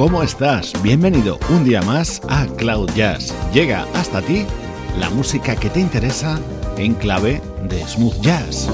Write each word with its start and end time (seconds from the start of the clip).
¿Cómo 0.00 0.22
estás? 0.22 0.72
Bienvenido 0.82 1.38
un 1.50 1.62
día 1.62 1.82
más 1.82 2.22
a 2.26 2.46
Cloud 2.56 2.88
Jazz. 2.94 3.34
Llega 3.52 3.86
hasta 3.92 4.22
ti 4.22 4.46
la 4.98 5.10
música 5.10 5.54
que 5.54 5.68
te 5.68 5.78
interesa 5.78 6.40
en 6.78 6.94
clave 6.94 7.42
de 7.68 7.86
smooth 7.86 8.18
jazz. 8.22 8.70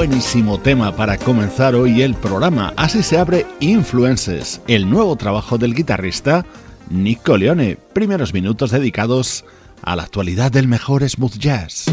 Buenísimo 0.00 0.58
tema 0.58 0.96
para 0.96 1.18
comenzar 1.18 1.74
hoy 1.74 2.00
el 2.00 2.14
programa. 2.14 2.72
Así 2.78 3.02
se 3.02 3.18
abre 3.18 3.44
Influences, 3.60 4.62
el 4.66 4.88
nuevo 4.88 5.14
trabajo 5.16 5.58
del 5.58 5.74
guitarrista 5.74 6.46
Nick 6.88 7.28
Leone. 7.28 7.76
Primeros 7.92 8.32
minutos 8.32 8.70
dedicados 8.70 9.44
a 9.82 9.96
la 9.96 10.04
actualidad 10.04 10.50
del 10.50 10.68
mejor 10.68 11.06
smooth 11.06 11.36
jazz. 11.36 11.84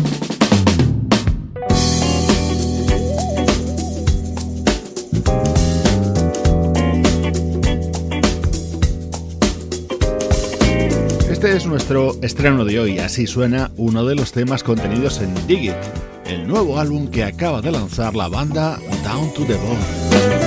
Este 11.48 11.60
es 11.60 11.66
nuestro 11.66 12.14
estreno 12.22 12.66
de 12.66 12.78
hoy, 12.78 13.00
así 13.00 13.26
suena 13.26 13.72
uno 13.78 14.04
de 14.04 14.16
los 14.16 14.34
temas 14.34 14.64
contenidos 14.64 15.22
en 15.22 15.34
Dig 15.48 15.70
It, 15.70 15.76
el 16.26 16.46
nuevo 16.46 16.78
álbum 16.78 17.08
que 17.08 17.24
acaba 17.24 17.62
de 17.62 17.72
lanzar 17.72 18.18
la 18.18 18.28
banda 18.28 18.78
Down 19.06 19.34
to 19.34 19.46
the 19.46 19.56
Bone. 19.56 20.47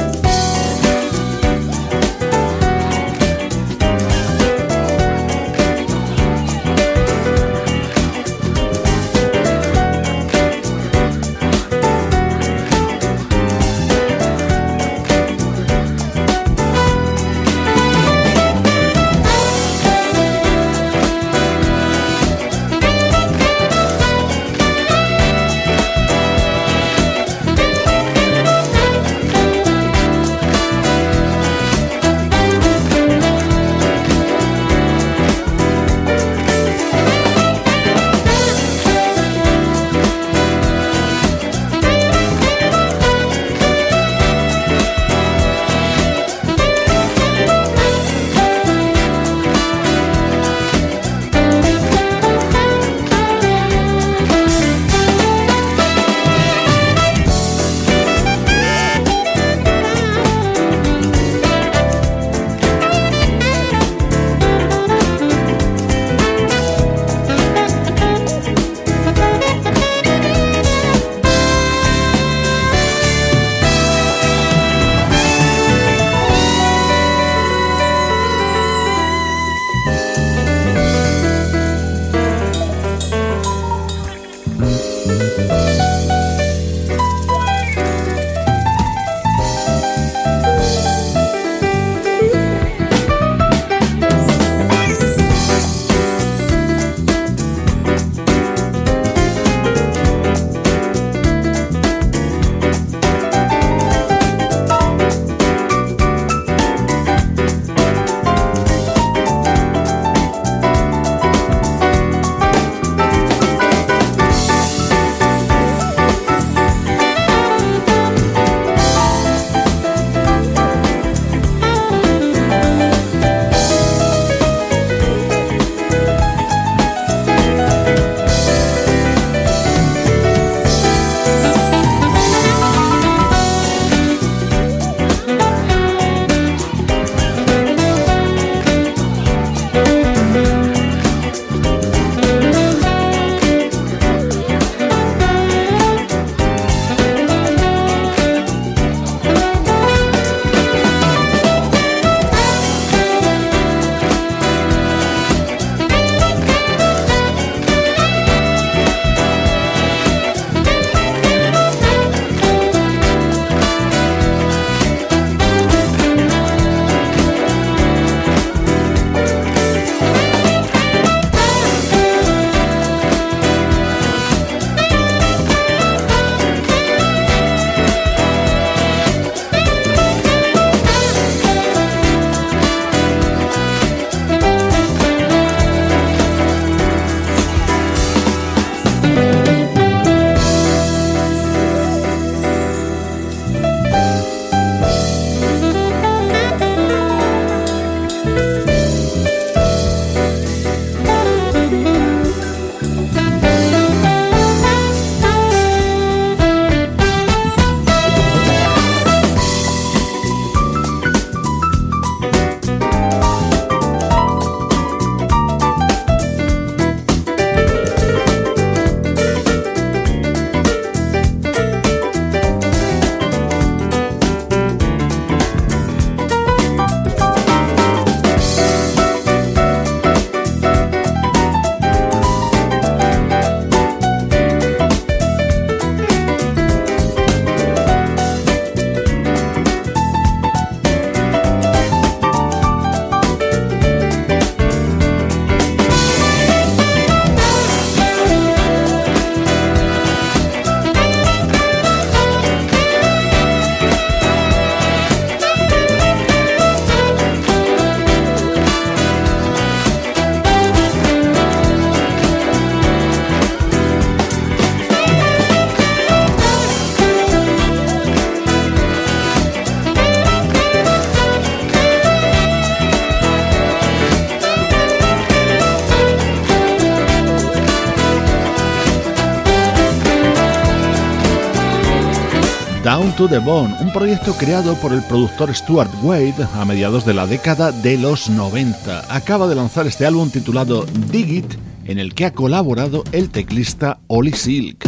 Down 283.10 283.16
to 283.16 283.28
the 283.28 283.38
Bone, 283.38 283.74
un 283.80 283.92
proyecto 283.92 284.34
creado 284.34 284.74
por 284.74 284.92
el 284.92 285.02
productor 285.02 285.54
Stuart 285.54 285.90
Wade 286.02 286.46
a 286.54 286.64
mediados 286.64 287.04
de 287.04 287.14
la 287.14 287.26
década 287.26 287.72
de 287.72 287.98
los 287.98 288.28
90. 288.28 289.14
Acaba 289.14 289.48
de 289.48 289.54
lanzar 289.54 289.86
este 289.86 290.06
álbum 290.06 290.30
titulado 290.30 290.84
Dig 291.10 291.30
It, 291.30 291.54
en 291.86 291.98
el 291.98 292.14
que 292.14 292.26
ha 292.26 292.32
colaborado 292.32 293.02
el 293.12 293.30
teclista 293.30 294.00
Ollie 294.06 294.34
Silk. 294.34 294.79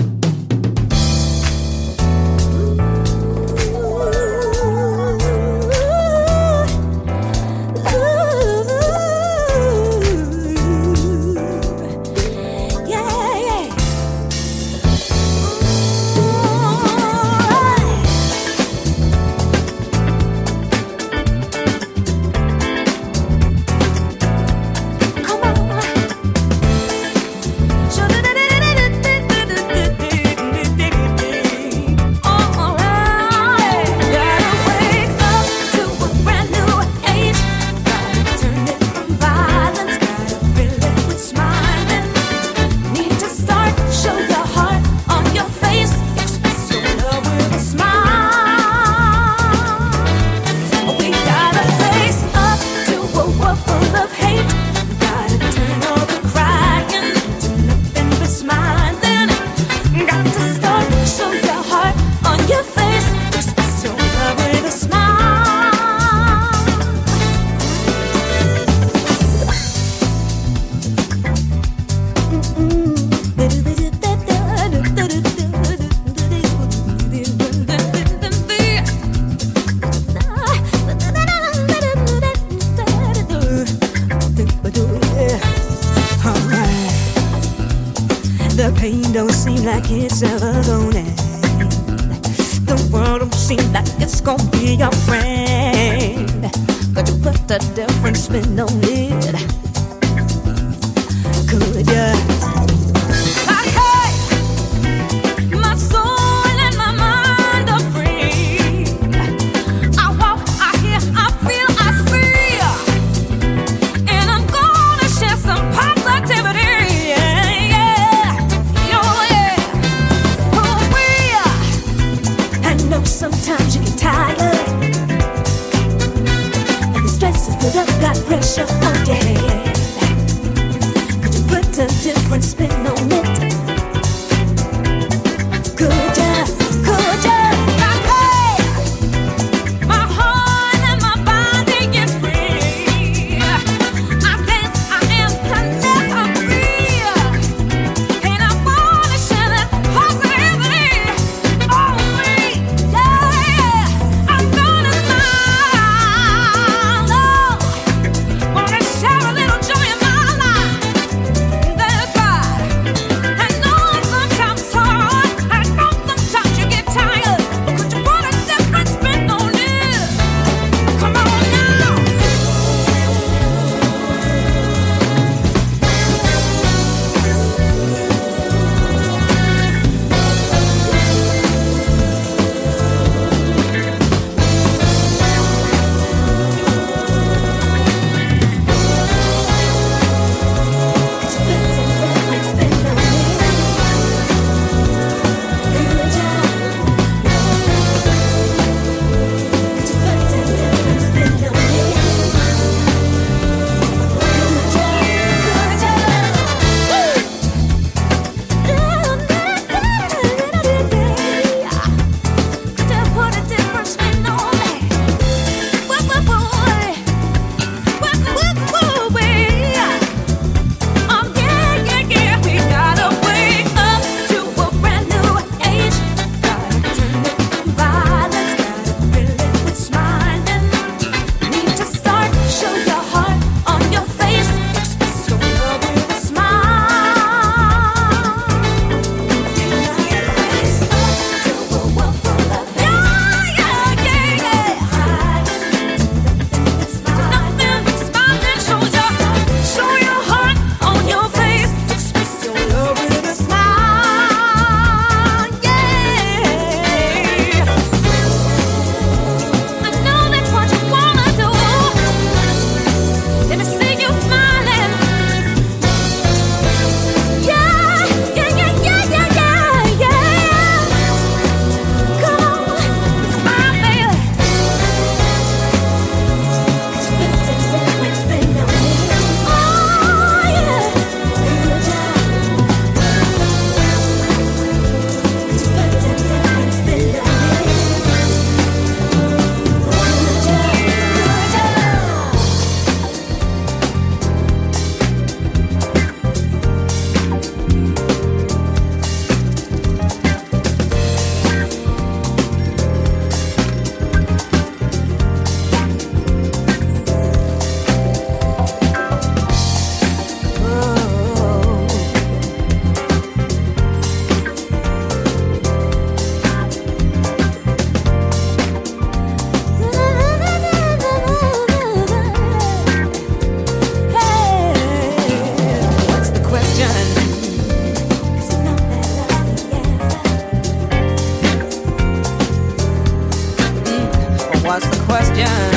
question. 335.06 335.71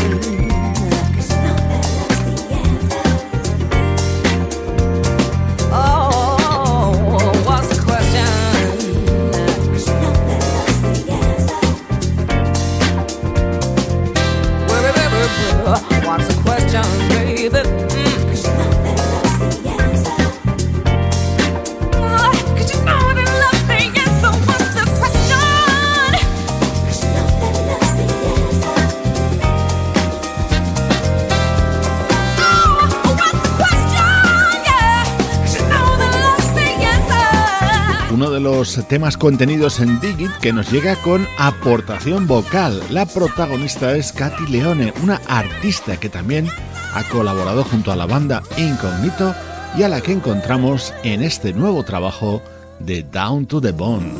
Temas 38.83 39.18
contenidos 39.18 39.79
en 39.79 40.00
Digit 40.00 40.31
que 40.42 40.53
nos 40.53 40.72
llega 40.72 40.96
con 40.98 41.27
aportación 41.38 42.27
vocal. 42.27 42.81
La 42.90 43.05
protagonista 43.05 43.96
es 43.96 44.11
Katy 44.11 44.48
Leone, 44.48 44.94
una 45.01 45.22
artista 45.27 45.98
que 45.98 46.09
también 46.09 46.48
ha 46.94 47.03
colaborado 47.05 47.64
junto 47.64 47.92
a 47.92 47.96
la 47.96 48.05
banda 48.05 48.44
Incognito 48.57 49.33
y 49.77 49.83
a 49.83 49.90
la 49.90 50.01
que 50.01 50.14
encontramos 50.14 50.94
en 51.03 51.24
este 51.24 51.53
nuevo 51.53 51.83
trabajo 51.83 52.42
de 52.79 53.03
Down 53.03 53.46
to 53.46 53.61
the 53.61 53.72
Bone. 53.72 54.11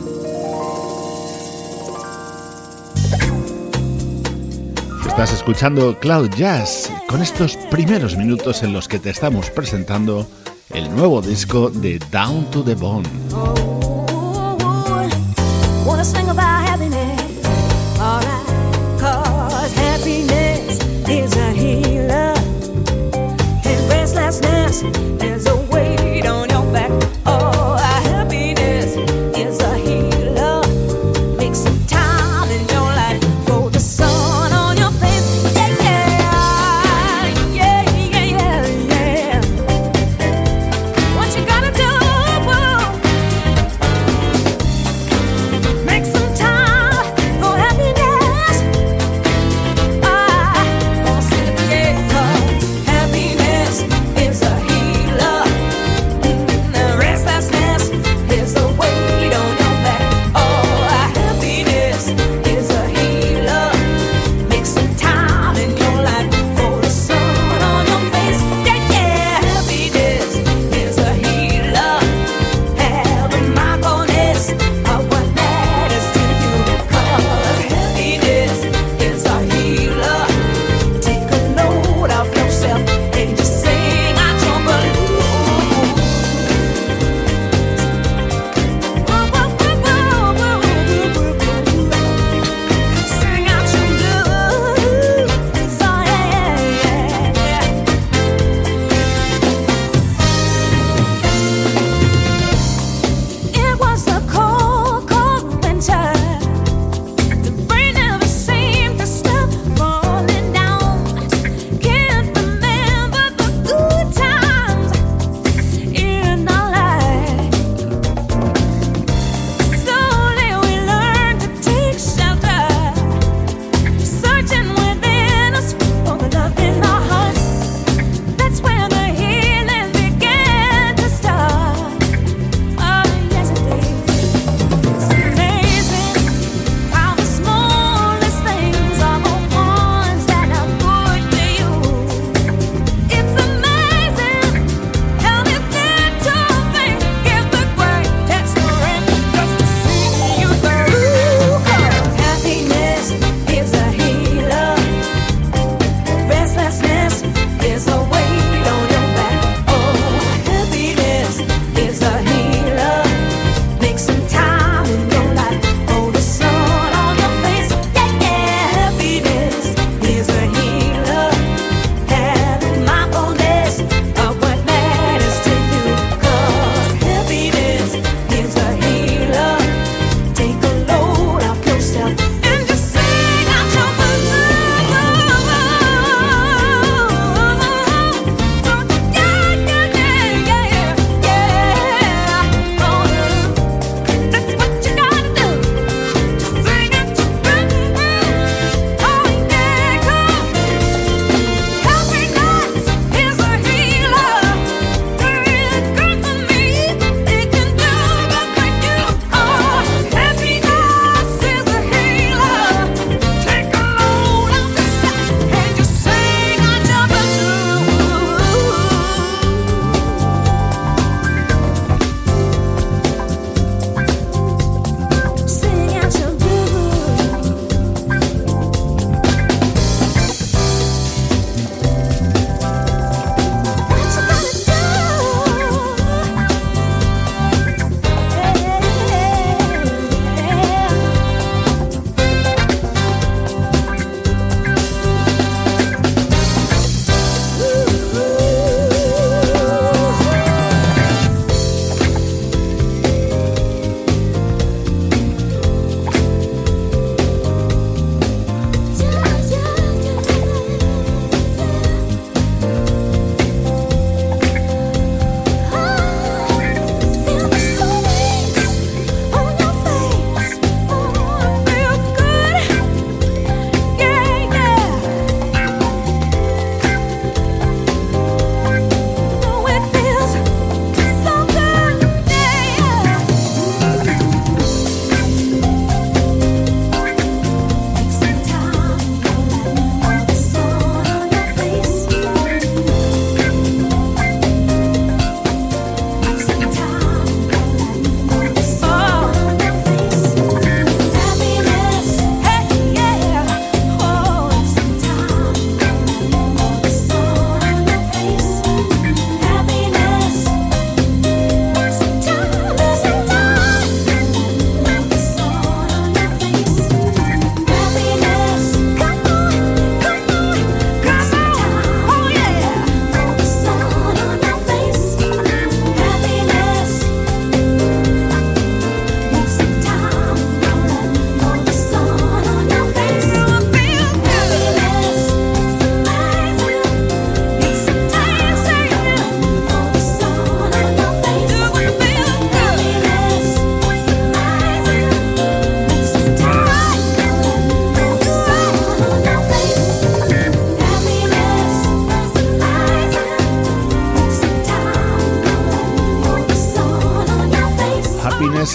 Estás 5.08 5.34
escuchando 5.34 5.98
Cloud 6.00 6.30
Jazz 6.36 6.92
con 7.08 7.22
estos 7.22 7.56
primeros 7.70 8.18
minutos 8.18 8.64
en 8.64 8.74
los 8.74 8.88
que 8.88 9.00
te 9.00 9.10
estamos 9.10 9.50
presentando 9.50 10.28
el 10.72 10.94
nuevo 10.94 11.22
disco 11.22 11.70
de 11.70 12.00
Down 12.12 12.52
to 12.52 12.64
the 12.64 12.76
Bone. 12.76 13.95
us 24.84 25.15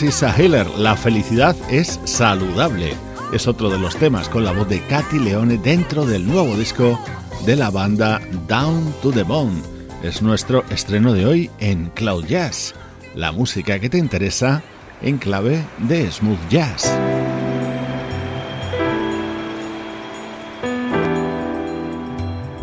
is 0.02 0.22
a 0.22 0.32
Healer. 0.32 0.66
La 0.78 0.96
felicidad 0.96 1.56
es 1.70 2.00
saludable. 2.04 2.94
Es 3.32 3.46
otro 3.46 3.70
de 3.70 3.78
los 3.78 3.96
temas 3.96 4.28
con 4.28 4.44
la 4.44 4.52
voz 4.52 4.68
de 4.68 4.80
Katy 4.86 5.18
Leone 5.18 5.58
dentro 5.58 6.06
del 6.06 6.26
nuevo 6.26 6.56
disco 6.56 6.98
de 7.44 7.56
la 7.56 7.70
banda 7.70 8.20
Down 8.46 8.94
to 9.02 9.10
the 9.10 9.22
Bone. 9.22 9.60
Es 10.02 10.22
nuestro 10.22 10.64
estreno 10.70 11.12
de 11.12 11.26
hoy 11.26 11.50
en 11.58 11.86
Cloud 11.90 12.24
Jazz, 12.26 12.74
la 13.14 13.32
música 13.32 13.78
que 13.78 13.90
te 13.90 13.98
interesa 13.98 14.62
en 15.02 15.18
clave 15.18 15.64
de 15.78 16.10
smooth 16.10 16.38
jazz. 16.48 16.90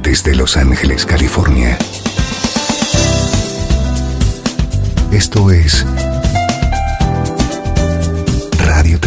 Desde 0.02 0.36
Los 0.36 0.58
Ángeles, 0.58 1.06
California. 1.06 1.78
Esto 5.12 5.52
es 5.52 5.86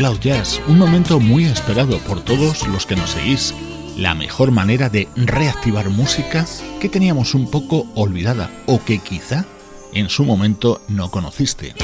Cloud 0.00 0.20
Jazz, 0.20 0.62
un 0.66 0.78
momento 0.78 1.20
muy 1.20 1.44
esperado 1.44 1.98
por 1.98 2.22
todos 2.24 2.66
los 2.68 2.86
que 2.86 2.96
nos 2.96 3.10
seguís. 3.10 3.54
La 3.98 4.14
mejor 4.14 4.50
manera 4.50 4.88
de 4.88 5.08
reactivar 5.14 5.90
música 5.90 6.46
que 6.80 6.88
teníamos 6.88 7.34
un 7.34 7.50
poco 7.50 7.86
olvidada 7.94 8.50
o 8.64 8.82
que 8.82 9.00
quizá 9.00 9.44
en 9.92 10.08
su 10.08 10.24
momento 10.24 10.80
no 10.88 11.10
conociste. 11.10 11.74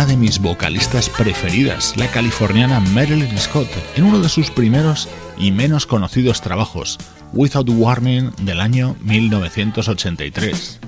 Una 0.00 0.06
de 0.06 0.16
mis 0.16 0.40
vocalistas 0.40 1.10
preferidas, 1.10 1.94
la 1.98 2.06
californiana 2.06 2.80
Marilyn 2.80 3.36
Scott, 3.36 3.68
en 3.96 4.04
uno 4.04 4.18
de 4.20 4.30
sus 4.30 4.50
primeros 4.50 5.10
y 5.36 5.52
menos 5.52 5.84
conocidos 5.84 6.40
trabajos, 6.40 6.96
Without 7.34 7.68
Warning 7.68 8.30
del 8.40 8.62
año 8.62 8.96
1983. 9.02 10.80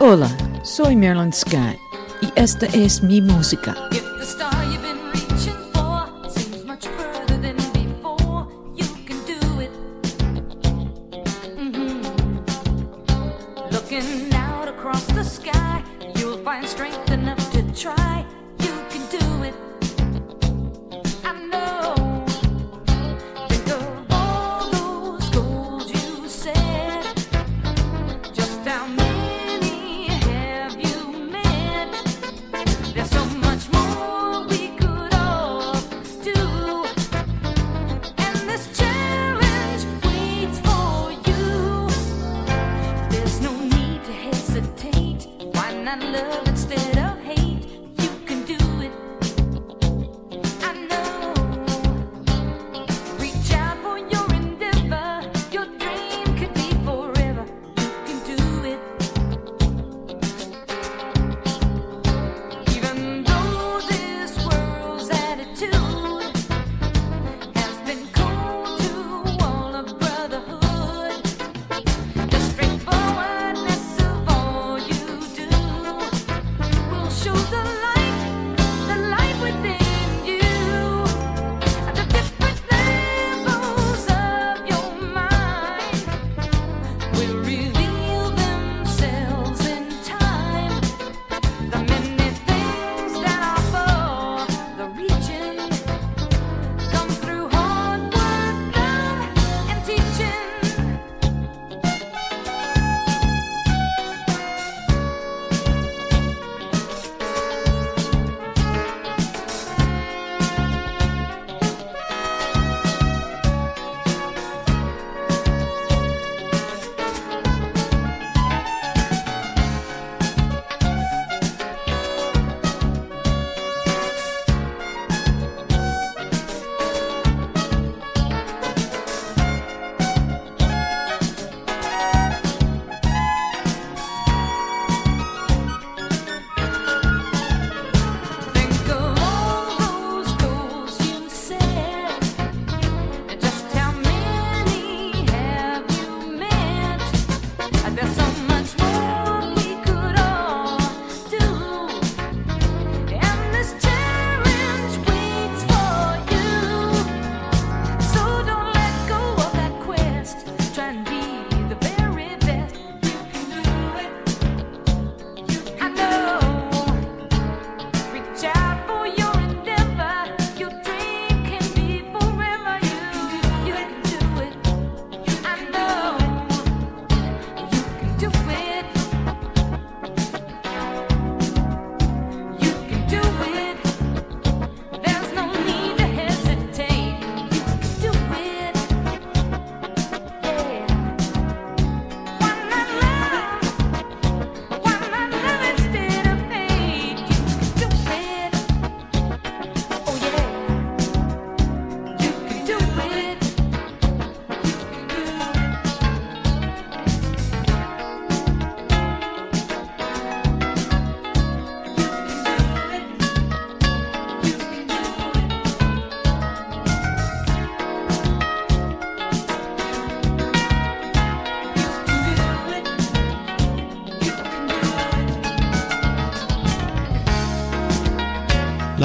Hola, 0.00 0.36
soy 0.64 0.96
Marilyn 0.96 1.32
Scott 1.32 1.89
y 2.20 2.32
esta 2.36 2.66
es 2.66 3.02
mi 3.02 3.20
música. 3.20 3.74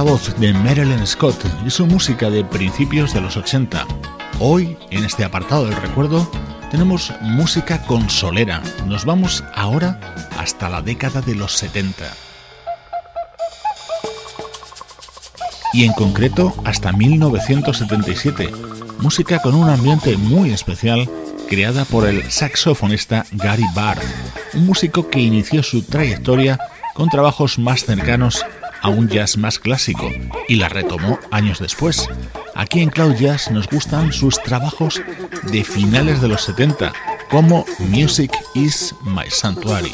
Voz 0.05 0.39
de 0.39 0.53
Marilyn 0.53 1.07
Scott 1.07 1.35
y 1.65 1.71
su 1.71 1.87
música 1.87 2.29
de 2.29 2.45
principios 2.45 3.11
de 3.11 3.21
los 3.21 3.37
80. 3.37 3.87
Hoy, 4.39 4.77
en 4.91 5.03
este 5.03 5.23
apartado 5.23 5.65
del 5.65 5.81
recuerdo, 5.81 6.29
tenemos 6.69 7.11
música 7.21 7.81
consolera. 7.87 8.61
Nos 8.85 9.03
vamos 9.03 9.43
ahora 9.55 9.99
hasta 10.37 10.69
la 10.69 10.83
década 10.83 11.21
de 11.21 11.33
los 11.33 11.53
70. 11.53 12.05
Y 15.73 15.85
en 15.85 15.93
concreto 15.93 16.53
hasta 16.65 16.91
1977. 16.91 18.51
Música 18.99 19.41
con 19.41 19.55
un 19.55 19.69
ambiente 19.69 20.17
muy 20.17 20.51
especial 20.51 21.09
creada 21.49 21.83
por 21.83 22.07
el 22.07 22.29
saxofonista 22.29 23.25
Gary 23.31 23.65
Barr, 23.73 23.97
un 24.53 24.67
músico 24.67 25.09
que 25.09 25.19
inició 25.19 25.63
su 25.63 25.81
trayectoria 25.81 26.59
con 26.93 27.09
trabajos 27.09 27.57
más 27.57 27.85
cercanos 27.85 28.45
a 28.85 28.89
un 28.89 29.09
jazz 29.09 29.35
más 29.35 29.57
clásico 29.57 30.11
y 30.47 30.57
la 30.57 30.69
retomó 30.69 31.17
años 31.31 31.57
después. 31.57 32.07
Aquí 32.53 32.81
en 32.81 32.91
Cloud 32.91 33.15
Jazz 33.15 33.49
nos 33.49 33.67
gustan 33.67 34.13
sus 34.13 34.39
trabajos 34.43 35.01
de 35.51 35.63
finales 35.63 36.21
de 36.21 36.27
los 36.27 36.43
70, 36.43 36.93
como 37.31 37.65
Music 37.79 38.31
is 38.53 38.93
My 39.03 39.27
Sanctuary. 39.27 39.91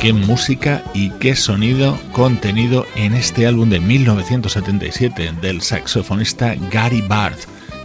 Qué 0.00 0.14
música 0.14 0.82
y 0.94 1.10
qué 1.10 1.36
sonido 1.36 1.98
contenido 2.12 2.86
en 2.96 3.12
este 3.12 3.46
álbum 3.46 3.68
de 3.68 3.80
1977 3.80 5.34
del 5.42 5.60
saxofonista 5.60 6.54
Gary 6.70 7.02
Barth, 7.02 7.40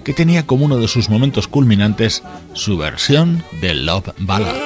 que 0.05 0.13
tenía 0.13 0.45
como 0.45 0.66
uno 0.66 0.78
de 0.78 0.88
sus 0.88 1.09
momentos 1.09 1.49
culminantes 1.49 2.24
su 2.53 2.78
versión 2.78 3.43
de 3.59 3.74
Love 3.74 4.13
Ballad. 4.20 4.64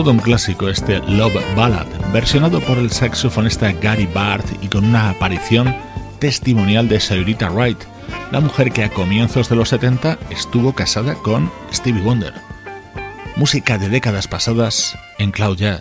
Todo 0.00 0.12
un 0.12 0.18
clásico 0.18 0.70
este 0.70 0.98
Love 1.00 1.42
Ballad, 1.54 1.86
versionado 2.10 2.58
por 2.60 2.78
el 2.78 2.90
saxofonista 2.90 3.70
Gary 3.70 4.06
Barth 4.06 4.50
y 4.62 4.68
con 4.68 4.86
una 4.86 5.10
aparición 5.10 5.76
testimonial 6.18 6.88
de 6.88 6.98
Sayrita 6.98 7.50
Wright, 7.50 7.76
la 8.32 8.40
mujer 8.40 8.72
que 8.72 8.82
a 8.82 8.88
comienzos 8.88 9.50
de 9.50 9.56
los 9.56 9.68
70 9.68 10.16
estuvo 10.30 10.74
casada 10.74 11.16
con 11.16 11.52
Stevie 11.70 12.00
Wonder. 12.00 12.32
Música 13.36 13.76
de 13.76 13.90
décadas 13.90 14.26
pasadas 14.26 14.96
en 15.18 15.32
Cloud 15.32 15.58
Jazz. 15.58 15.80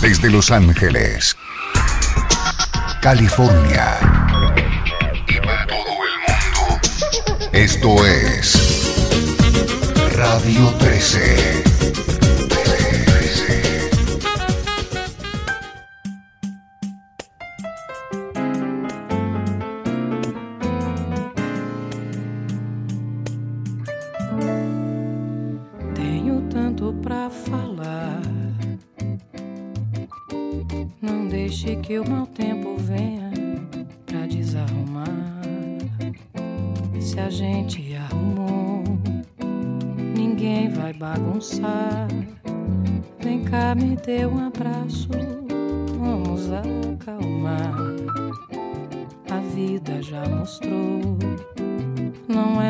Desde 0.00 0.30
Los 0.30 0.52
Ángeles, 0.52 1.36
California 3.02 3.96
y 5.26 5.40
para 5.44 5.66
todo 5.66 5.78
el 5.80 6.14
mundo, 6.28 6.80
esto 7.50 8.06
es 8.06 8.94
Radio 10.14 10.68
13. 10.78 11.75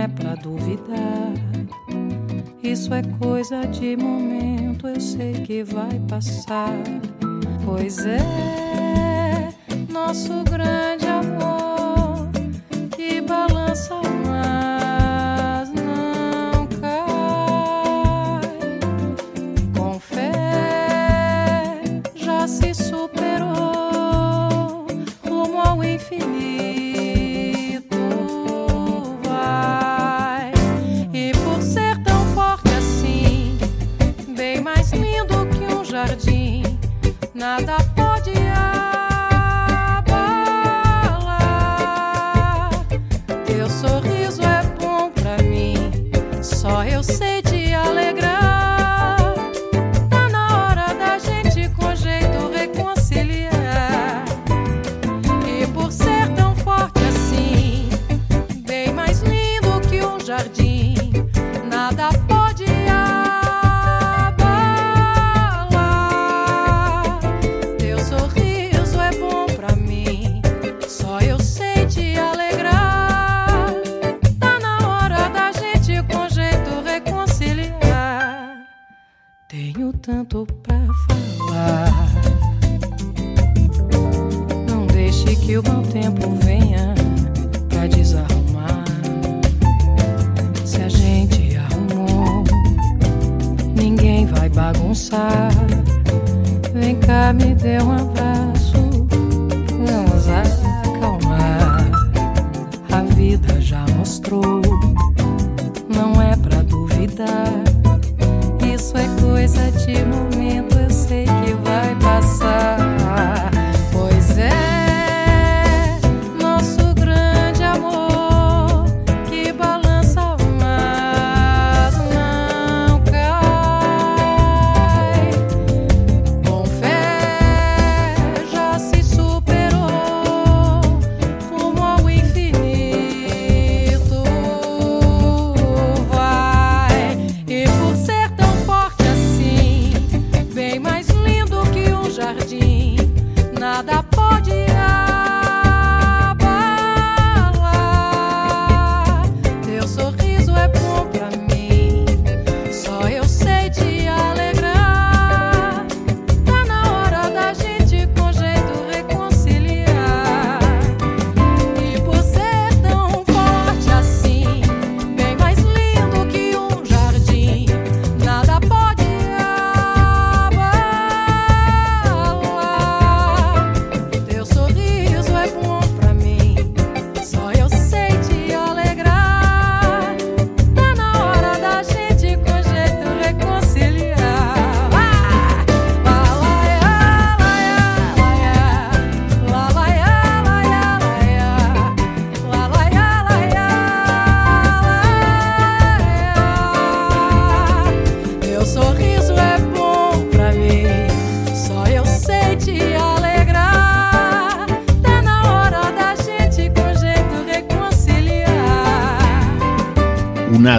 Pra 0.08 0.34
duvidar. 0.34 1.32
Isso 2.62 2.92
é 2.92 3.02
coisa 3.18 3.60
de 3.66 3.96
momento, 3.96 4.88
eu 4.88 5.00
sei 5.00 5.32
que 5.32 5.62
vai 5.62 6.00
passar. 6.08 6.72
Pois 7.64 8.04
é 8.06 8.18
nosso 9.90 10.44
grande 10.44 10.95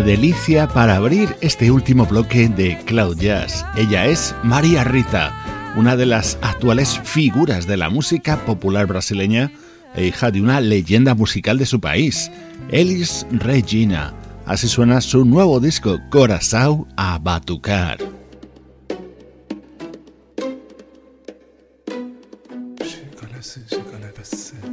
delicia 0.07 0.69
para 0.69 0.95
abrir 0.95 1.35
este 1.41 1.69
último 1.69 2.05
bloque 2.05 2.47
de 2.47 2.77
Cloud 2.85 3.17
Jazz. 3.17 3.65
Ella 3.75 4.05
es 4.05 4.33
María 4.41 4.85
Rita, 4.85 5.35
una 5.75 5.97
de 5.97 6.05
las 6.05 6.39
actuales 6.41 6.97
figuras 7.03 7.67
de 7.67 7.75
la 7.75 7.89
música 7.89 8.37
popular 8.45 8.87
brasileña 8.87 9.51
e 9.95 10.05
hija 10.05 10.31
de 10.31 10.41
una 10.41 10.61
leyenda 10.61 11.13
musical 11.13 11.57
de 11.57 11.65
su 11.65 11.81
país, 11.81 12.31
Elis 12.71 13.27
Regina. 13.31 14.13
Así 14.45 14.69
suena 14.69 15.01
su 15.01 15.25
nuevo 15.25 15.59
disco, 15.59 15.99
Corazao 16.09 16.87
a 16.95 17.19
Batucar. 17.19 17.97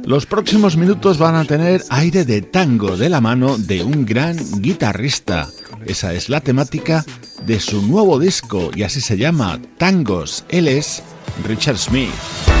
Los 0.05 0.27
próximos 0.27 0.77
minutos 0.77 1.17
van 1.17 1.33
a 1.33 1.45
tener 1.45 1.83
aire 1.89 2.25
de 2.25 2.43
tango 2.43 2.95
de 2.95 3.09
la 3.09 3.21
mano 3.21 3.57
de 3.57 3.83
un 3.83 4.05
gran 4.05 4.37
guitarrista. 4.61 5.49
Esa 5.87 6.13
es 6.13 6.29
la 6.29 6.41
temática 6.41 7.03
de 7.45 7.59
su 7.59 7.81
nuevo 7.81 8.19
disco 8.19 8.69
y 8.75 8.83
así 8.83 9.01
se 9.01 9.17
llama 9.17 9.59
Tangos. 9.79 10.45
Él 10.49 10.67
es 10.67 11.01
Richard 11.43 11.77
Smith. 11.77 12.54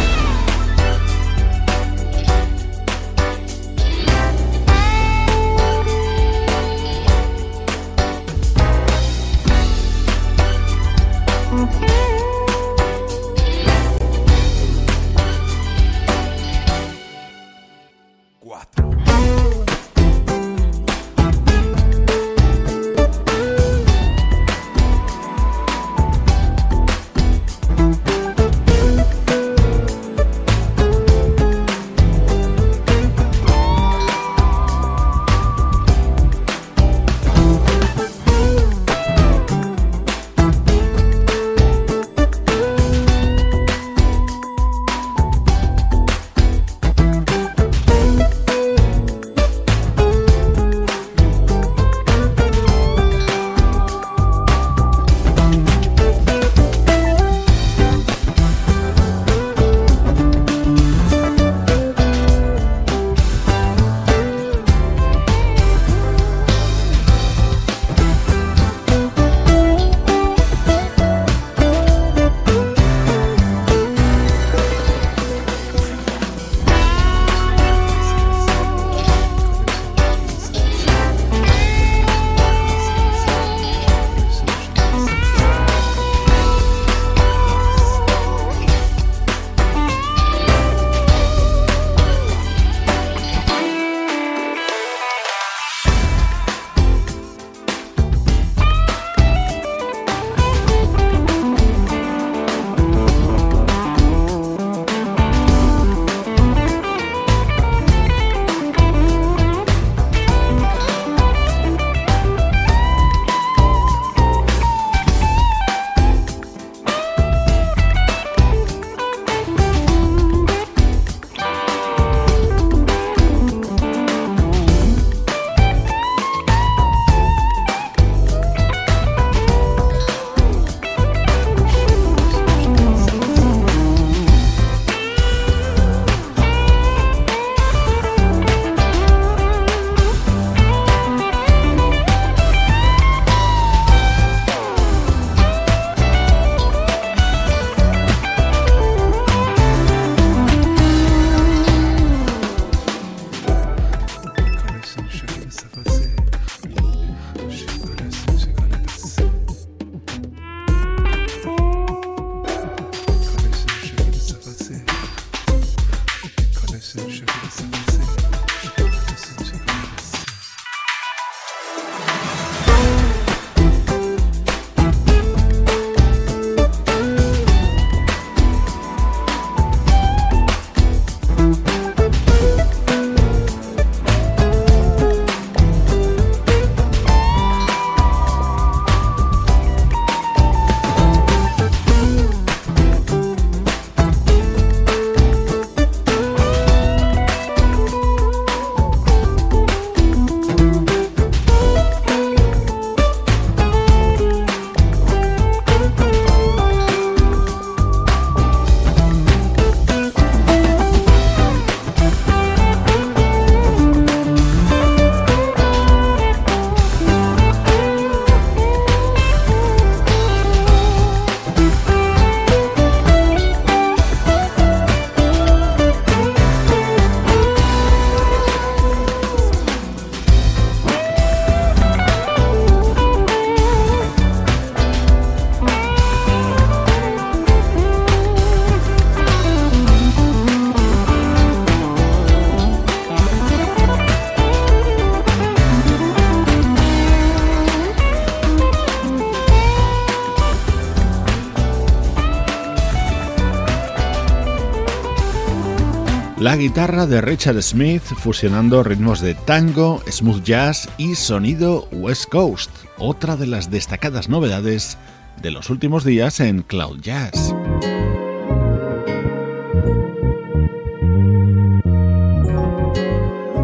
Guitarra 256.57 257.05
de 257.05 257.19
Richard 257.21 257.61
Smith 257.61 258.01
fusionando 258.01 258.81
ritmos 258.81 259.19
de 259.19 259.33
tango, 259.33 260.01
smooth 260.09 260.43
jazz 260.43 260.87
y 260.97 261.15
sonido 261.15 261.87
West 261.91 262.29
Coast, 262.29 262.69
otra 262.97 263.35
de 263.35 263.45
las 263.45 263.69
destacadas 263.69 264.29
novedades 264.29 264.97
de 265.41 265.51
los 265.51 265.69
últimos 265.69 266.05
días 266.05 266.39
en 266.39 266.61
Cloud 266.61 267.01
Jazz. 267.01 267.53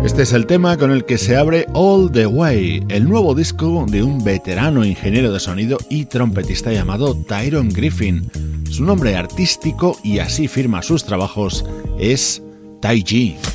Este 0.04 0.24
es 0.24 0.34
el 0.34 0.46
tema 0.46 0.78
con 0.78 0.92
el 0.92 1.06
que 1.06 1.18
se 1.18 1.38
abre 1.38 1.68
All 1.74 2.12
the 2.12 2.28
Way, 2.28 2.86
el 2.90 3.08
nuevo 3.08 3.34
disco 3.34 3.86
de 3.90 4.04
un 4.04 4.24
veterano 4.24 4.84
ingeniero 4.84 5.32
de 5.32 5.40
sonido 5.40 5.78
y 5.90 6.06
trompetista 6.06 6.74
llamado 6.74 7.16
Tyron 7.16 7.70
Griffin. 7.70 8.30
Su 8.70 8.84
nombre 8.84 9.16
artístico, 9.16 9.98
y 10.04 10.20
así 10.20 10.48
firma 10.48 10.82
sus 10.82 11.06
trabajos, 11.06 11.66
es 11.98 12.42
Taiji. 12.82 13.51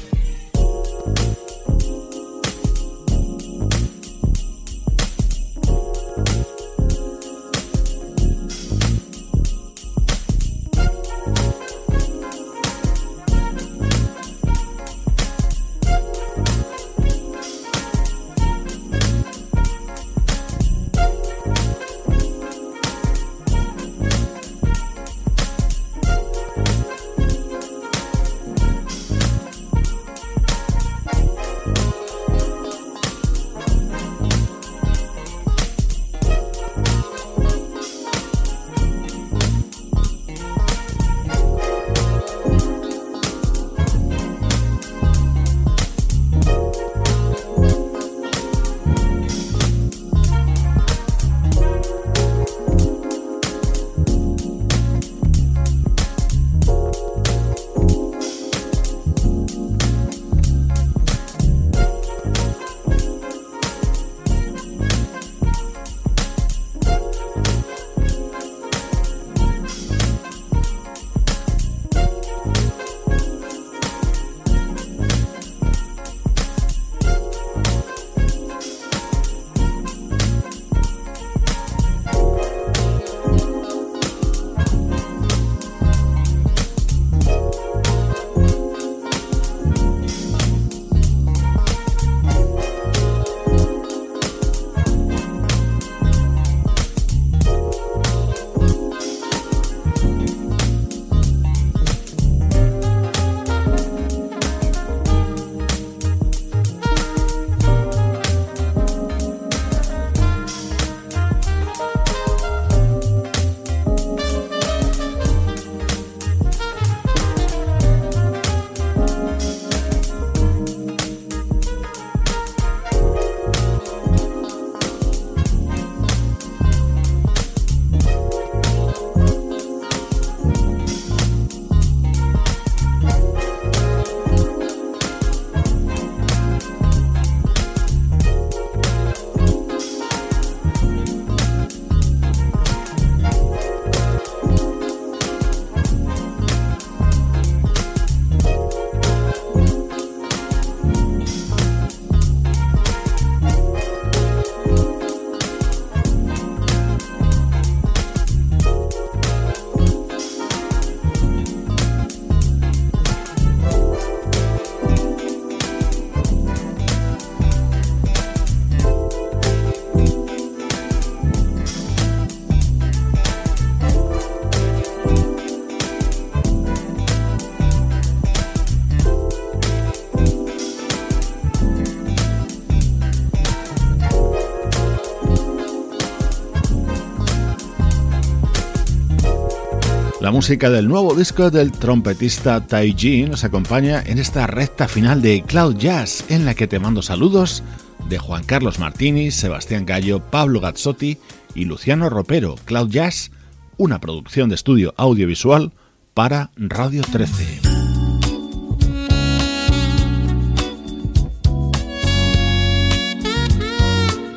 La 190.27 190.33
música 190.33 190.71
del 190.71 190.89
nuevo 190.89 191.15
disco 191.15 191.53
del 191.53 191.71
trompetista 191.71 192.61
Tai 192.67 192.97
Ji 192.97 193.27
nos 193.27 193.45
acompaña 193.45 194.03
en 194.05 194.19
esta 194.19 194.49
recta 194.49 194.89
final 194.89 195.23
de 195.23 195.45
Cloud 195.47 195.77
Jazz, 195.77 196.25
en 196.29 196.45
la 196.45 196.55
que 196.55 196.67
te 196.67 196.81
mando 196.81 197.01
saludos 197.01 197.63
de 198.09 198.19
Juan 198.19 198.43
Carlos 198.43 198.81
Martini, 198.81 199.31
Sebastián 199.31 199.87
Gallo, 199.87 200.19
Pablo 200.19 200.59
Gazzotti 200.59 201.19
y 201.55 201.67
Luciano 201.67 202.11
Ropero. 202.11 202.57
Cloud 202.65 202.91
Jazz, 202.91 203.31
una 203.77 204.01
producción 204.01 204.49
de 204.49 204.57
estudio 204.57 204.95
audiovisual 204.97 205.73
para 206.13 206.51
Radio 206.57 207.03
13. 207.03 207.61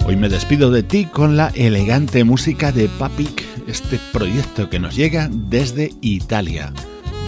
Hoy 0.05 0.15
me 0.15 0.29
despido 0.29 0.69
de 0.69 0.83
ti 0.83 1.05
con 1.05 1.35
la 1.35 1.47
elegante 1.55 2.23
música 2.23 2.71
de 2.71 2.89
Papik, 2.89 3.48
este 3.69 3.99
proyecto 4.11 4.69
que 4.69 4.79
nos 4.79 4.95
llega 4.95 5.29
desde 5.31 5.93
Italia. 6.01 6.73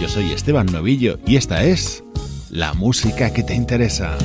Yo 0.02 0.10
soy 0.10 0.32
Esteban 0.32 0.66
Novillo 0.66 1.20
y 1.28 1.36
esta 1.36 1.64
es 1.64 2.04
la 2.50 2.74
música 2.74 3.32
que 3.32 3.44
te 3.44 3.54
interesa. 3.54 4.18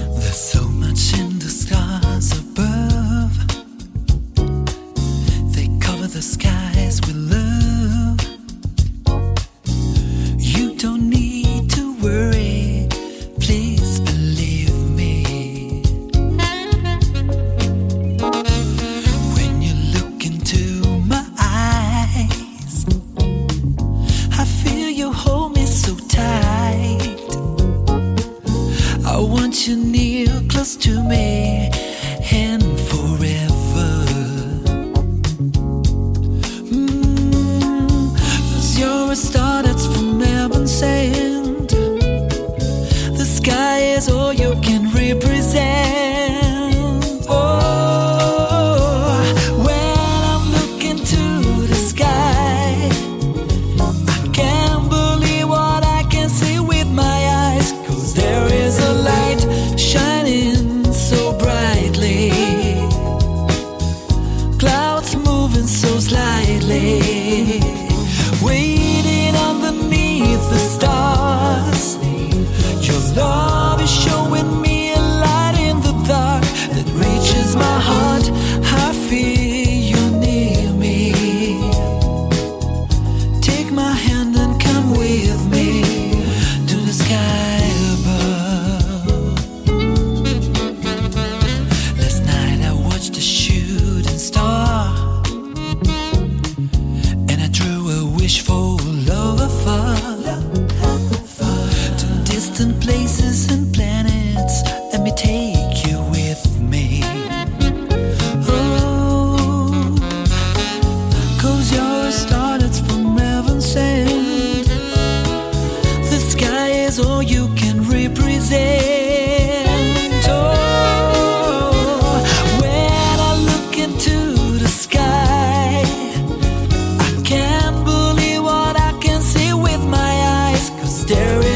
there 131.06 131.40
is 131.40 131.55